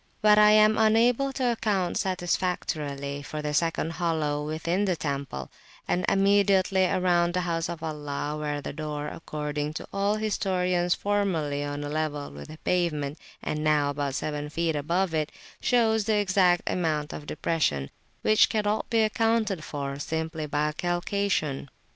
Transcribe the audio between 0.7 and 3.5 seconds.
unable to account satisfactorily for